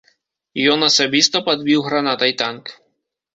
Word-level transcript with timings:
Ён 0.71 0.79
асабіста 0.87 1.37
падбіў 1.49 1.85
гранатай 1.89 2.35
танк. 2.41 2.75